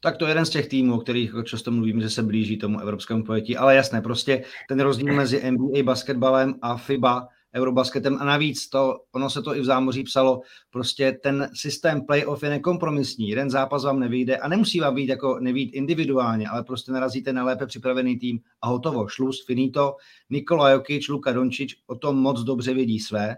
[0.00, 2.80] Tak to je jeden z těch týmů, o kterých často mluvím, že se blíží tomu
[2.80, 3.56] evropskému pojetí.
[3.56, 8.16] Ale jasné, prostě ten rozdíl mezi NBA basketbalem a FIBA Eurobasketem.
[8.20, 12.50] A navíc to, ono se to i v zámoří psalo, prostě ten systém playoff je
[12.50, 17.32] nekompromisní, jeden zápas vám nevyjde a nemusí vám být jako nevít individuálně, ale prostě narazíte
[17.32, 19.96] na lépe připravený tým a hotovo, šluz, finito.
[20.30, 23.36] Nikola Jokic, Luka Dončič o tom moc dobře vědí své,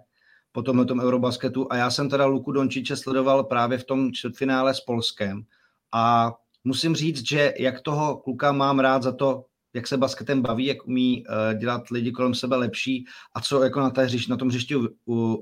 [0.53, 1.67] po tomhle tom Eurobasketu.
[1.71, 5.43] A já jsem teda Luku Dončiče sledoval právě v tom čtvrtfinále s Polskem.
[5.93, 6.33] A
[6.65, 9.45] musím říct, že jak toho kluka mám rád za to,
[9.75, 13.05] jak se basketem baví, jak umí uh, dělat lidi kolem sebe lepší
[13.35, 14.77] a co jako na, té hřiš, na tom hřišti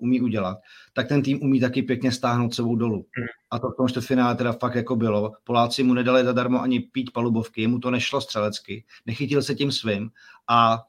[0.01, 0.59] umí udělat,
[0.93, 3.07] tak ten tým umí taky pěkně stáhnout sebou dolů.
[3.17, 3.27] Hmm.
[3.51, 5.33] A to v tom finále teda fakt jako bylo.
[5.45, 10.11] Poláci mu nedali zadarmo ani pít palubovky, mu to nešlo střelecky, nechytil se tím svým
[10.49, 10.83] a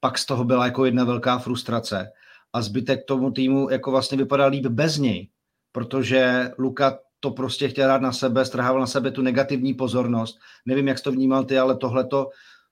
[0.00, 2.12] pak z toho byla jako jedna velká frustrace
[2.52, 5.28] a zbytek tomu týmu jako vlastně vypadal líp bez něj,
[5.72, 10.38] protože Luka to prostě chtěl dát na sebe, strhával na sebe tu negativní pozornost.
[10.66, 12.30] Nevím, jak jsi to vnímal ty, ale tohle to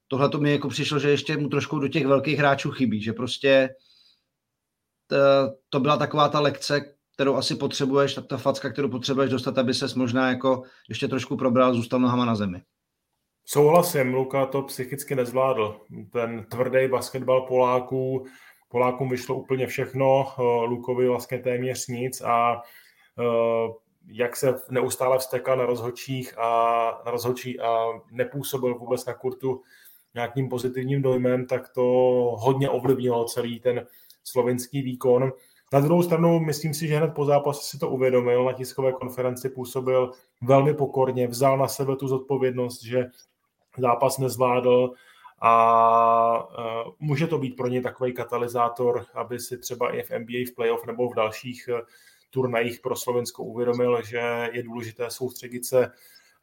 [0.08, 3.12] tohle to mi jako přišlo, že ještě mu trošku do těch velkých hráčů chybí, že
[3.12, 3.68] prostě
[5.68, 9.94] to, byla taková ta lekce, kterou asi potřebuješ, ta facka, kterou potřebuješ dostat, aby ses
[9.94, 12.62] možná jako ještě trošku probral, zůstal nohama na zemi.
[13.46, 15.80] Souhlasím, Luka to psychicky nezvládl.
[16.12, 18.26] Ten tvrdý basketbal Poláků,
[18.68, 22.62] Polákům vyšlo úplně všechno, eh, Lukovi vlastně téměř nic a
[23.18, 23.72] eh,
[24.06, 29.62] jak se neustále vstekal na rozhodčích a, na rozhodčí a nepůsobil vůbec na kurtu
[30.14, 31.82] nějakým pozitivním dojmem, tak to
[32.38, 33.86] hodně ovlivnilo celý ten
[34.24, 35.32] slovenský výkon.
[35.72, 39.48] Na druhou stranu, myslím si, že hned po zápase si to uvědomil, na tiskové konferenci
[39.48, 40.10] působil
[40.42, 43.06] velmi pokorně, vzal na sebe tu zodpovědnost, že
[43.78, 44.90] zápas nezvládl
[45.40, 46.48] a
[46.84, 50.54] uh, může to být pro ně takový katalyzátor, aby si třeba i v NBA v
[50.54, 51.80] playoff nebo v dalších uh,
[52.30, 55.90] turnajích pro Slovensko uvědomil, že je důležité soustředit se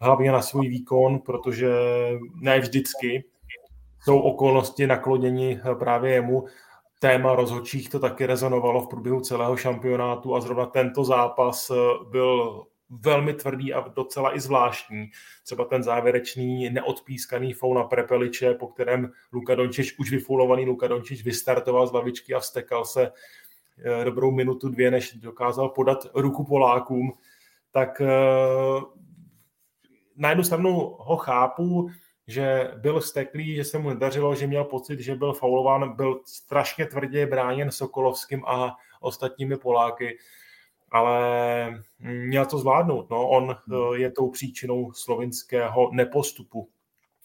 [0.02, 1.72] hlavně na svůj výkon, protože
[2.36, 3.24] ne vždycky
[4.04, 6.46] jsou okolnosti naklonění eh, právě jemu.
[7.00, 11.72] téma rozhodčích to taky rezonovalo v průběhu celého šampionátu a zrovna tento zápas
[12.10, 12.64] byl
[13.00, 15.12] velmi tvrdý a docela i zvláštní.
[15.44, 21.24] Třeba ten závěrečný neodpískaný foul na Prepeliče, po kterém Luka Dončič, už vyfulovaný Luka Dončič,
[21.24, 23.12] vystartoval z lavičky a vstekal se
[23.86, 27.14] eh, dobrou minutu, dvě, než dokázal podat ruku Polákům,
[27.72, 28.82] tak eh,
[30.16, 31.90] na jednu stranu ho chápu,
[32.28, 36.86] že byl steklý, že se mu nedařilo, že měl pocit, že byl faulován, byl strašně
[36.86, 40.18] tvrdě bráněn Sokolovským a ostatními Poláky
[40.92, 43.10] ale měl to zvládnout.
[43.10, 43.30] No.
[43.30, 43.78] On hmm.
[43.96, 46.70] eh, je tou příčinou slovinského nepostupu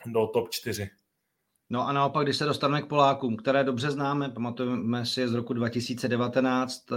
[0.07, 0.91] do top 4.
[1.71, 5.53] No a naopak, když se dostaneme k Polákům, které dobře známe, pamatujeme si z roku
[5.53, 6.97] 2019 eh,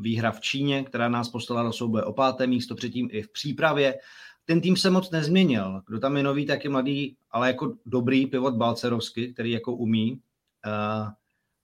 [0.00, 3.94] výhra v Číně, která nás poslala do souboje o páté místo, předtím i v přípravě.
[4.44, 5.82] Ten tým se moc nezměnil.
[5.86, 10.20] Kdo tam je nový, tak je mladý, ale jako dobrý pivot Balcerovsky, který jako umí.
[10.66, 11.08] Uh,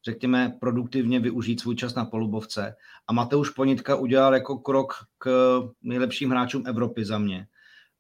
[0.05, 2.75] řekněme, produktivně využít svůj čas na polubovce.
[3.07, 5.29] A Mateuš Ponitka udělal jako krok k
[5.83, 7.47] nejlepším hráčům Evropy za mě.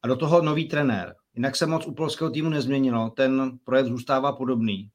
[0.02, 1.14] A do toho nový trenér.
[1.34, 4.90] Jinak se moc u polského týmu nezměnilo, ten projekt zůstává podobný,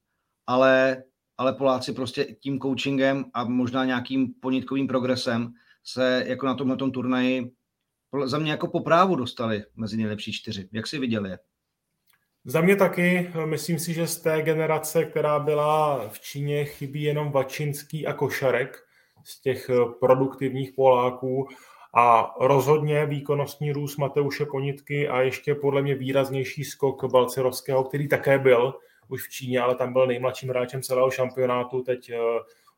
[0.48, 1.04] ale,
[1.38, 7.52] ale Poláci prostě tím coachingem a možná nějakým ponitkovým progresem se jako na tomhle turnaji
[8.26, 10.70] za mě jako po právu dostali mezi nejlepší čtyři.
[10.72, 11.40] Jak si viděli je?
[12.46, 17.32] Za mě taky, myslím si, že z té generace, která byla v Číně, chybí jenom
[17.32, 18.84] Vačinský a Košarek
[19.24, 21.48] z těch produktivních Poláků
[21.96, 28.40] a rozhodně výkonnostní růst Mateuše Ponitky a ještě podle mě výraznější skok Balcerovského, který také
[28.40, 28.74] byl
[29.08, 32.18] už v Číně, ale tam byl nejmladším hráčem celého šampionátu, teď uh,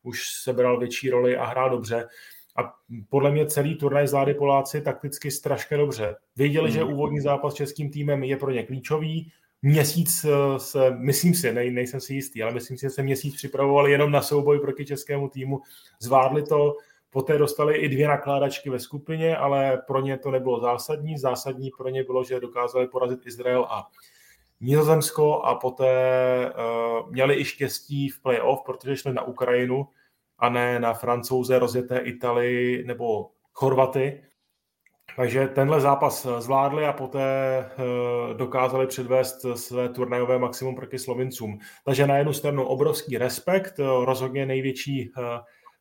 [0.02, 2.08] už sebral větší roli a hrál dobře.
[2.56, 2.74] A
[3.08, 6.16] podle mě celý turnaj zvládli Poláci takticky strašně dobře.
[6.36, 6.78] Věděli, hmm.
[6.78, 11.52] že úvodní zápas s českým týmem je pro ně klíčový, měsíc eh, se, myslím si,
[11.52, 14.84] nej, nejsem si jistý, ale myslím si, že se měsíc připravovali jenom na souboj proti
[14.84, 15.60] českému týmu,
[16.00, 16.76] zvládli to,
[17.10, 21.18] poté dostali i dvě nakládačky ve skupině, ale pro ně to nebylo zásadní.
[21.18, 23.88] Zásadní pro ně bylo, že dokázali porazit Izrael a
[24.60, 25.94] Nizozemsko a poté
[26.50, 29.86] uh, měli i štěstí v playoff, protože šli na Ukrajinu
[30.38, 34.22] a ne na francouze, rozjeté Italii nebo Chorvaty.
[35.16, 41.58] Takže tenhle zápas eh, zvládli a poté eh, dokázali předvést své turnajové maximum proti Slovincům.
[41.84, 45.10] Takže na jednu stranu obrovský respekt, eh, rozhodně největší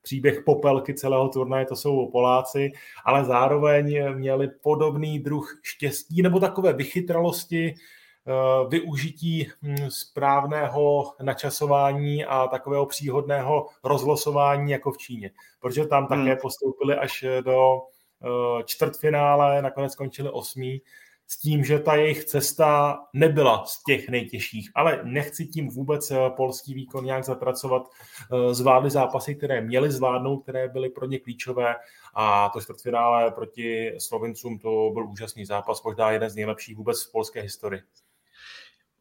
[0.02, 2.72] příběh popelky celého turnaje, to jsou Poláci,
[3.06, 7.76] ale zároveň měli podobný druh štěstí nebo takové vychytralosti,
[8.70, 16.38] využití hm, správného načasování a takového příhodného rozlosování jako v Číně, protože tam také hmm.
[16.42, 17.82] postoupili až do
[18.26, 20.82] Eh, čtvrtfinále, nakonec skončili osmí,
[21.28, 26.18] s tím, že ta jejich cesta nebyla z těch nejtěžších, ale nechci tím vůbec eh,
[26.38, 27.84] polský výkon nějak zatracovat.
[27.88, 31.76] Eh, zvládli zápasy, které měli zvládnout, které byly pro ně klíčové
[32.14, 37.12] a to čtvrtfinále proti Slovincům to byl úžasný zápas, možná jeden z nejlepších vůbec v
[37.12, 37.82] polské historii.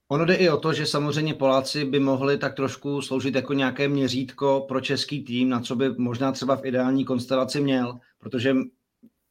[0.09, 3.89] Ono jde i o to, že samozřejmě Poláci by mohli tak trošku sloužit jako nějaké
[3.89, 8.57] měřítko pro český tým, na co by možná třeba v ideální konstelaci měl, protože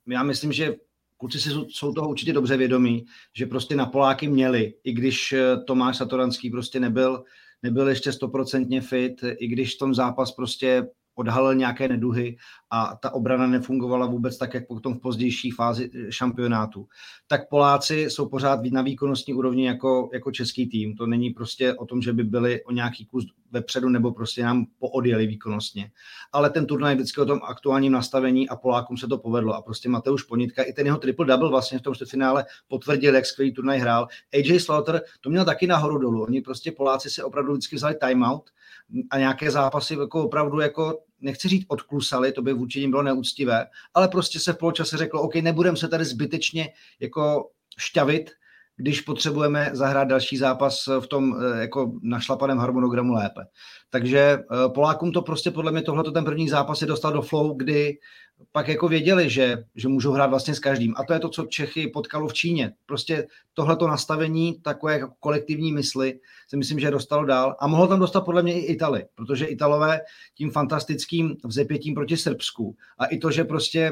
[0.08, 0.76] já myslím, že
[1.18, 3.06] kluci si jsou toho určitě dobře vědomí,
[3.36, 7.24] že prostě na Poláky měli, i když eh, Tomáš Satoranský prostě nebyl,
[7.64, 12.38] nebyl ještě stoprocentně fit, i když v tom zápas prostě odhalil nějaké neduhy
[12.72, 16.88] a ta obrana nefungovala vůbec tak, jak potom v pozdější fázi eh, šampionátu.
[17.28, 20.96] Tak Poláci jsou pořád na výkonnostní úrovni jako, jako český tým.
[20.96, 24.66] To není prostě o tom, že by byli o nějaký kus vepředu nebo prostě nám
[24.80, 25.92] poodjeli výkonnostně.
[26.32, 29.54] Ale ten turnaj vždycky o tom aktuálním nastavení a Polákům se to povedlo.
[29.54, 33.26] A prostě Mateuš Ponitka, i ten jeho triple double vlastně v tom finále potvrdil, jak
[33.26, 34.08] skvělý turnaj hrál.
[34.34, 36.24] AJ Slaughter to měl taky nahoru dolů.
[36.24, 38.50] Oni prostě Poláci si opravdu vždycky vzali timeout
[39.12, 43.66] a nějaké zápasy jako opravdu jako nechci říct odklusali, to by vůči nim bylo neúctivé,
[43.94, 46.70] ale prostě se v poločase řeklo, OK, nebudeme se tady zbytečně
[47.00, 48.32] jako šťavit,
[48.78, 53.42] když potřebujeme zahrát další zápas v tom eh, jako našlapaném harmonogramu lépe.
[53.90, 57.56] Takže eh, Polákům to prostě podle mě tohle ten první zápas je dostal do flow,
[57.56, 57.98] kdy
[58.52, 60.94] pak jako věděli, že, že můžou hrát vlastně s každým.
[60.98, 62.74] A to je to, co Čechy potkalo v Číně.
[62.86, 67.56] Prostě tohleto nastavení, takové jako kolektivní mysli, si myslím, že dostalo dál.
[67.60, 70.02] A mohlo tam dostat podle mě i Itali, protože Italové
[70.36, 73.92] tím fantastickým vzepětím proti Srbsku a i to, že prostě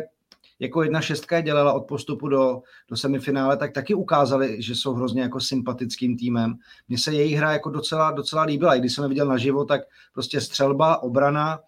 [0.62, 5.22] jako jedna šestka dělala od postupu do, do semifinále, tak taky ukázali, že jsou hrozně
[5.22, 6.56] jako sympatickým týmem.
[6.90, 8.76] Mně se jejich hra jako docela, docela líbila.
[8.76, 9.82] I když jsem je viděl naživo, tak
[10.14, 11.60] prostě střelba, obrana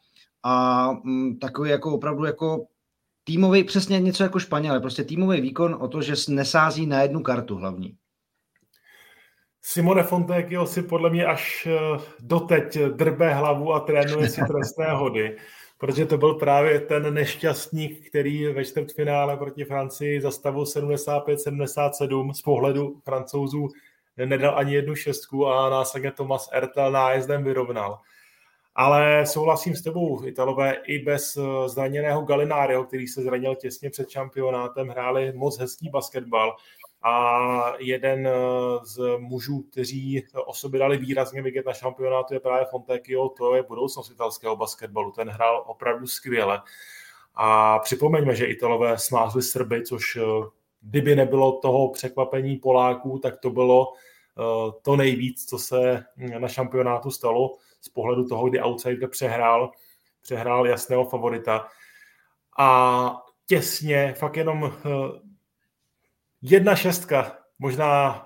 [0.44, 2.66] a mm, takový jako opravdu jako
[3.24, 7.56] týmový, přesně něco jako Španěle, prostě týmový výkon o to, že nesází na jednu kartu
[7.56, 7.98] hlavní.
[9.62, 15.38] Simone Fontecchio si podle mě až eh, doteď drbe hlavu a trénuje si trestné hody,
[15.78, 22.42] protože to byl právě ten nešťastník, který ve čtvrtfinále proti Francii za stavu 75-77 z
[22.42, 23.68] pohledu francouzů
[24.18, 28.00] nedal ani jednu šestku a následně Thomas Ertel nájezdem vyrovnal.
[28.76, 34.10] Ale souhlasím s tebou, Italové i bez eh, zraněného Galináriho, který se zranil těsně před
[34.10, 36.56] šampionátem, hráli moc hezký basketbal
[37.02, 38.32] a jeden eh,
[38.84, 43.64] z mužů, kteří o sobě dali výrazně vidět na šampionátu, je právě Fontecchio, to je
[43.64, 45.12] budoucnost italského basketbalu.
[45.12, 46.62] Ten hrál opravdu skvěle.
[47.36, 50.22] A připomeňme, že Italové smázli Srby, což eh,
[50.82, 53.94] kdyby nebylo toho překvapení Poláků, tak to bylo
[54.82, 56.04] to nejvíc, co se
[56.38, 59.72] na šampionátu stalo z pohledu toho, kdy outsider přehrál,
[60.22, 61.68] přehrál jasného favorita.
[62.60, 64.90] A těsně, fakt jenom eh,
[66.42, 68.26] jedna šestka, možná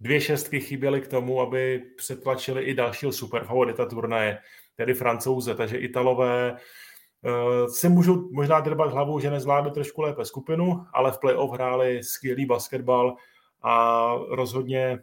[0.00, 4.38] dvě šestky chyběly k tomu, aby přetlačili i dalšího superfavorita turnaje,
[4.76, 5.54] tedy francouze.
[5.54, 11.18] Takže Italové uh, si můžou možná drbat hlavu, že nezvládli trošku lépe skupinu, ale v
[11.18, 13.16] playoff hráli skvělý basketbal
[13.62, 14.98] a rozhodně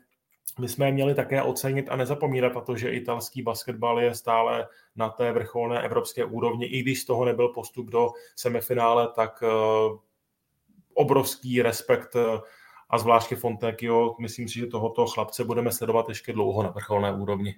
[0.60, 5.10] my jsme měli také ocenit a nezapomínat na to, že italský basketbal je stále na
[5.10, 9.48] té vrcholné evropské úrovni, i když z toho nebyl postup do semifinále, tak eh,
[10.94, 12.40] obrovský respekt eh,
[12.90, 17.56] a zvláště Fontecchio, myslím si, že tohoto chlapce budeme sledovat ještě dlouho na vrcholné úrovni.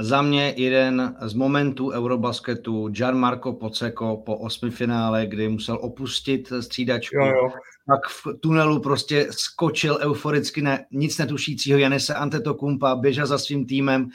[0.00, 7.16] Za mě jeden z momentů Eurobasketu Gianmarco Poceko po osmi finále, kdy musel opustit střídačku.
[7.16, 7.50] Jo, jo.
[7.86, 14.08] Pak v tunelu prostě skočil euforicky na nic netušícího Janese Antetokumpa, běžel za svým týmem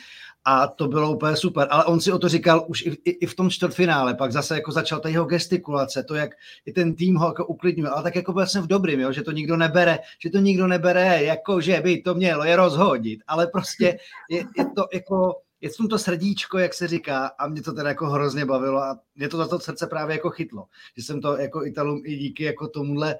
[0.45, 1.67] a to bylo úplně super.
[1.71, 4.55] Ale on si o to říkal už i, i, i v tom čtvrtfinále, pak zase
[4.55, 6.31] jako začal ta jeho gestikulace, to, jak
[6.65, 9.31] i ten tým ho jako uklidňuje, ale tak jako vlastně v dobrým, jo, že to
[9.31, 13.97] nikdo nebere, že to nikdo nebere, jako že by to mělo je rozhodit, ale prostě
[14.29, 17.89] je, je to jako je v to srdíčko, jak se říká, a mě to teda
[17.89, 20.65] jako hrozně bavilo a mě to za to srdce právě jako chytlo,
[20.97, 23.15] že jsem to jako Italům i díky jako tomuhle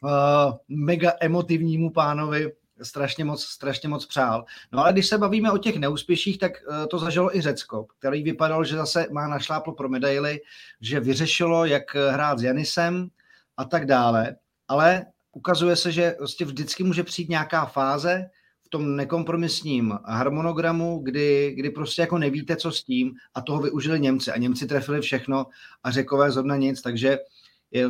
[0.00, 0.10] uh,
[0.68, 4.44] mega emotivnímu pánovi strašně moc, strašně moc přál.
[4.72, 8.22] No ale když se bavíme o těch neúspěších, tak uh, to zažilo i Řecko, který
[8.22, 10.40] vypadal, že zase má našláplo pro medaily,
[10.80, 13.08] že vyřešilo, jak hrát s Janisem
[13.56, 14.36] a tak dále,
[14.68, 18.24] ale ukazuje se, že prostě vždycky může přijít nějaká fáze,
[18.66, 24.00] v tom nekompromisním harmonogramu, kdy, kdy prostě jako nevíte, co s tím a toho využili
[24.00, 25.46] Němci a Němci trefili všechno
[25.82, 27.18] a Řekové zhodna nic, takže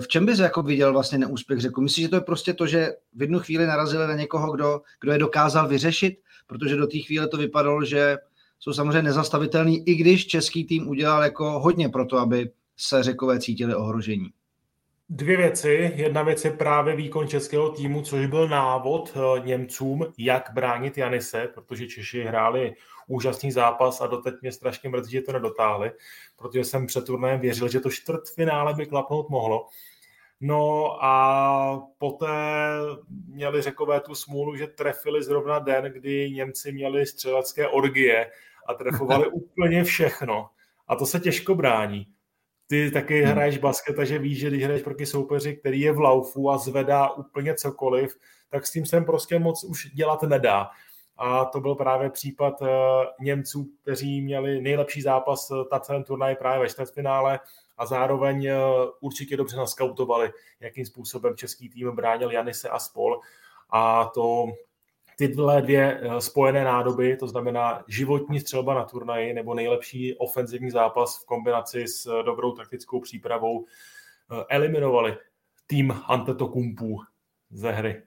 [0.01, 1.81] v čem bys jako viděl vlastně neúspěch Řeku?
[1.81, 5.13] Myslíš, že to je prostě to, že v jednu chvíli narazili na někoho, kdo, kdo
[5.13, 6.15] je dokázal vyřešit?
[6.47, 8.17] Protože do té chvíle to vypadalo, že
[8.59, 13.41] jsou samozřejmě nezastavitelní, i když český tým udělal jako hodně pro to, aby se Řekové
[13.41, 14.29] cítili ohrožení.
[15.09, 15.93] Dvě věci.
[15.95, 21.49] Jedna věc je právě výkon českého týmu, což byl návod eh, Němcům, jak bránit Janise,
[21.55, 22.75] protože Češi hráli
[23.07, 25.93] úžasný zápas a doteď mě strašně mrzí, že to nedotáhli,
[26.37, 29.69] protože jsem před turnajem věřil, že to čtvrtfinále by klapnout mohlo.
[30.41, 32.27] No a poté
[33.29, 38.31] měli řekové tu smůlu, že trefili zrovna den, kdy Němci měli střelecké orgie
[38.69, 40.49] a trefovali úplně všechno.
[40.89, 42.16] A to se těžko brání
[42.67, 43.33] ty taky hmm.
[43.33, 47.11] hraješ basket, takže víš, že když hraješ proti soupeři, který je v laufu a zvedá
[47.11, 48.17] úplně cokoliv,
[48.49, 50.69] tak s tím se prostě moc už dělat nedá.
[51.19, 52.69] A to byl právě případ uh,
[53.21, 57.41] Němců, kteří měli nejlepší zápas uh, na celém turnaji právě ve čtvrtfinále
[57.79, 63.21] a zároveň uh, určitě dobře naskautovali, jakým způsobem český tým bránil Janise a spol.
[63.71, 64.47] A to
[65.17, 71.23] tyhle dvě eh, spojené nádoby, to znamená životní střelba na turnaji nebo nejlepší ofenzivní zápas
[71.23, 75.17] v kombinaci s eh, dobrou taktickou přípravou, eh, eliminovali
[75.67, 77.01] tým Antetokumpů
[77.51, 78.03] ze hry.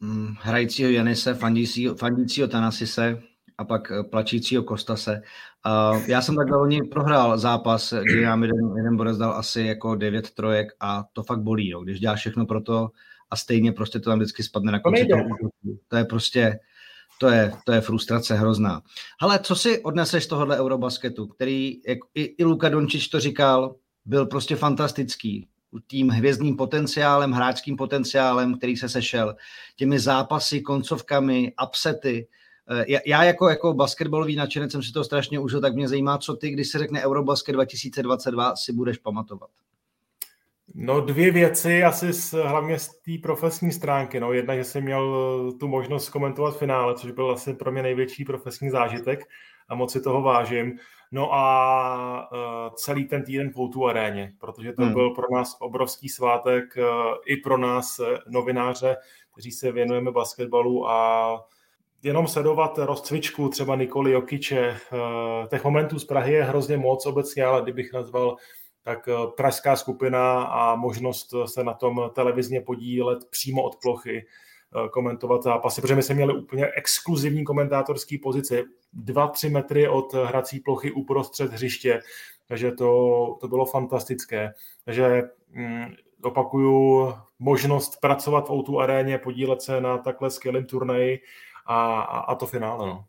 [0.00, 3.22] Mm, hrajícího Janise, fandícího, Tanasise
[3.58, 5.22] a pak plačícího Kostase.
[6.06, 10.30] já jsem takhle loni prohrál zápas, kdy nám jeden, jeden borec dal asi jako devět
[10.30, 11.80] trojek a to fakt bolí, jo.
[11.80, 12.90] když děláš všechno pro to,
[13.30, 15.24] a stejně prostě to tam vždycky spadne na konci toho
[15.88, 16.58] To je prostě,
[17.20, 18.82] to je, to je frustrace hrozná.
[19.20, 23.74] Ale co si odneseš z tohohle Eurobasketu, který, jak i, i Luka Dončič to říkal,
[24.04, 25.48] byl prostě fantastický.
[25.86, 29.36] Tím hvězdným potenciálem, hráčským potenciálem, který se sešel,
[29.76, 32.28] těmi zápasy, koncovkami, upsety.
[32.70, 36.36] Eh, já jako, jako basketbalový nadšenec jsem si to strašně užil, tak mě zajímá, co
[36.36, 39.50] ty, když se řekne Eurobasket 2022, si budeš pamatovat.
[40.80, 44.20] No dvě věci, asi z, hlavně z té profesní stránky.
[44.20, 45.16] No, jedna, že jsem měl
[45.48, 49.24] eh, tu možnost komentovat finále, což byl asi pro mě největší profesní zážitek
[49.68, 50.78] a moc si toho vážím.
[51.12, 54.92] No a uh, celý ten týden v tu aréně, protože to hmm.
[54.92, 56.84] byl pro nás obrovský svátek, uh,
[57.26, 58.96] i pro nás novináře,
[59.32, 61.44] kteří se věnujeme basketbalu a
[62.02, 64.76] jenom sledovat rozcvičku třeba Nikoli Jokiče,
[65.50, 68.36] těch momentů z Prahy je hrozně moc obecně, ale kdybych nazval
[68.88, 74.26] tak pražská skupina a možnost se na tom televizně podílet přímo od plochy,
[74.92, 80.60] komentovat zápasy, protože my jsme měli úplně exkluzivní komentátorský pozici, dva, tři metry od hrací
[80.60, 82.00] plochy uprostřed hřiště,
[82.46, 84.52] takže to, to bylo fantastické.
[84.84, 85.86] Takže mm,
[86.22, 91.20] opakuju, možnost pracovat v o aréně, podílet se na takhle skvělém turnaji
[91.66, 92.86] a, a, a to finále.
[92.86, 93.04] No.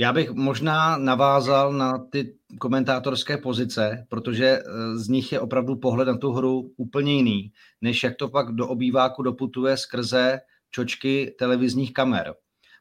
[0.00, 6.08] Já bych možná navázal na ty komentátorské pozice, protože eh, z nich je opravdu pohled
[6.08, 10.40] na tu hru úplně jiný, než jak to pak do obýváku doputuje skrze
[10.70, 12.34] čočky televizních kamer.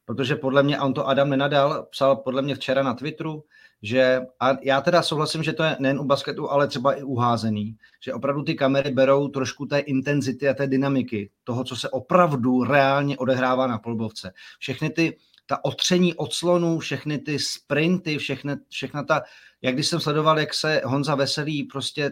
[0.06, 3.44] Protože podle mě, a on to Adam nenadal, psal podle mě včera na Twitteru,
[3.82, 7.78] že, a já teda souhlasím, že to je nejen u basketu, ale třeba i uházený,
[8.04, 12.64] že opravdu ty kamery berou trošku té intenzity a té dynamiky, toho, co se opravdu
[12.64, 14.34] reálně odehrává na polbovce.
[14.60, 15.18] Všechny ty,
[15.48, 19.22] ta otření odslonů, všechny ty sprinty, všechny, všechna ta,
[19.62, 22.12] jak když jsem sledoval, jak se Honza Veselý prostě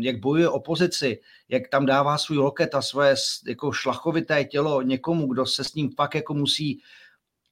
[0.00, 3.14] jak bojuje opozici, jak tam dává svůj loket a svoje
[3.46, 6.80] jako šlachovité tělo někomu, kdo se s ním pak jako musí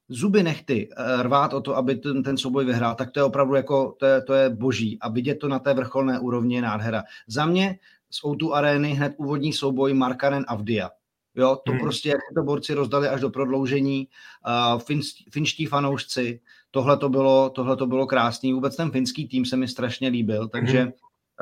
[0.09, 3.55] zuby nechty eh, rvát o to, aby ten, ten souboj vyhrál, tak to je opravdu
[3.55, 4.99] jako, to je, to je boží.
[5.01, 7.03] A vidět to na té vrcholné úrovni je nádhera.
[7.27, 7.79] Za mě
[8.11, 10.91] z O2 arény hned úvodní souboj Markanen a Vdia.
[11.37, 11.81] Jo, to hmm.
[11.81, 14.09] prostě, jak to borci rozdali až do prodloužení,
[14.75, 18.53] uh, fin, finští fanoušci, tohle to bylo, tohle to bylo krásný.
[18.53, 20.93] Vůbec ten finský tým se mi strašně líbil, takže hmm.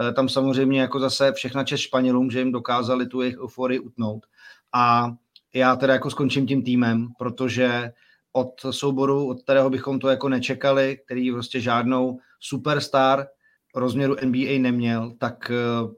[0.00, 4.26] uh, tam samozřejmě jako zase všechna čest Španělům, že jim dokázali tu jejich euforii utnout.
[4.72, 5.12] A
[5.54, 7.92] já teda jako skončím tím týmem, protože
[8.32, 13.26] od souboru, od kterého bychom to jako nečekali, který prostě žádnou superstar
[13.74, 15.50] rozměru NBA neměl, tak
[15.82, 15.92] uh,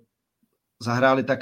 [0.81, 1.41] zahráli tak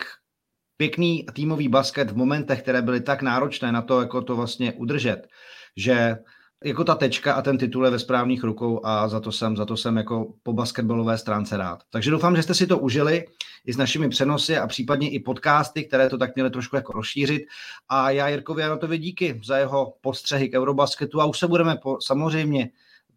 [0.82, 5.28] pěkný týmový basket v momentech, které byly tak náročné na to, jako to vlastně udržet,
[5.76, 6.16] že
[6.64, 9.66] jako ta tečka a ten titul je ve správných rukou a za to jsem, za
[9.66, 11.82] to jsem jako po basketbalové stránce rád.
[11.90, 13.24] Takže doufám, že jste si to užili
[13.66, 17.42] i s našimi přenosy a případně i podcasty, které to tak měly trošku jako rozšířit.
[17.88, 21.98] A já Jirkovi Janotovi díky za jeho postřehy k Eurobasketu a už se budeme po,
[22.00, 22.70] samozřejmě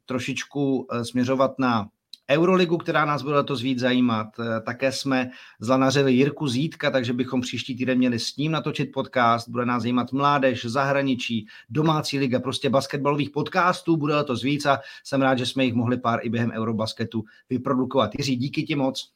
[0.06, 1.88] trošičku eh, směřovat na
[2.30, 4.28] Euroligu, která nás bude letos víc zajímat.
[4.40, 9.50] Eh, také jsme zlanařili Jirku Zítka, takže bychom příští týden měli s ním natočit podcast.
[9.50, 13.98] Bude nás zajímat mládež, zahraničí, domácí liga, prostě basketbalových podcastů.
[13.98, 18.12] Bude letos víc a jsem rád, že jsme jich mohli pár i během Eurobasketu vyprodukovat.
[18.18, 19.12] Jiří, díky ti moc.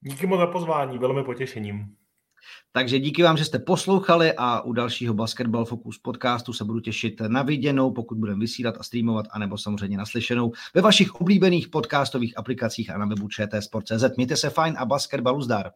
[0.00, 1.96] Díky moc za pozvání, velmi potěšením.
[2.72, 7.20] Takže díky vám, že jste poslouchali a u dalšího Basketball Focus podcastu se budu těšit
[7.20, 12.90] na viděnou, pokud budeme vysílat a streamovat, anebo samozřejmě naslyšenou ve vašich oblíbených podcastových aplikacích
[12.90, 14.16] a na webu ČT Sport.cz.
[14.16, 15.70] Mějte se fajn a basketbalu zdar.